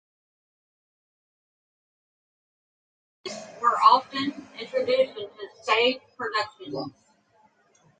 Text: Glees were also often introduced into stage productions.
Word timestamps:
Glees 3.23 3.37
were 3.61 3.77
also 3.83 4.07
often 4.07 4.47
introduced 4.59 5.11
into 5.15 5.39
stage 5.61 6.01
productions. 6.17 6.95